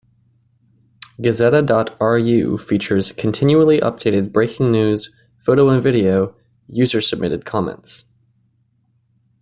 Gazeta 1.19 1.63
dot 1.63 1.95
ru 2.01 2.57
features 2.57 3.11
continually 3.11 3.79
updated 3.81 4.31
breaking 4.31 4.71
news, 4.71 5.11
photo 5.37 5.69
and 5.69 5.83
video, 5.83 6.35
user-submitted 6.67 7.45
comments. 7.45 8.05